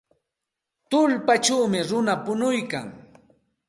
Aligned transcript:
Tullpawmi 0.89 1.79
runa 1.89 2.13
punuykan. 2.23 2.87